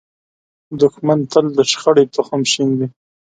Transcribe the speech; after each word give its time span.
دښمن 0.79 1.19
تل 1.31 1.45
د 1.57 1.59
شخړې 1.71 2.05
تخم 2.15 2.41
شیندي 2.51 2.87